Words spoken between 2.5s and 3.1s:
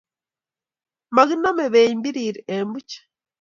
ei buch